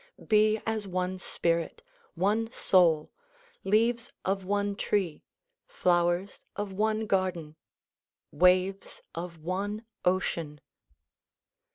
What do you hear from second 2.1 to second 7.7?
one soul, leaves of one tree, flowers of one garden,